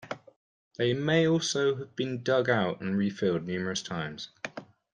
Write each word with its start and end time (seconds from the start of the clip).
They 0.79 0.93
may 0.95 1.27
also 1.27 1.75
have 1.75 1.95
been 1.95 2.23
dug 2.23 2.49
out 2.49 2.81
and 2.81 2.97
refilled 2.97 3.43
numerous 3.45 3.83
times. 3.83 4.29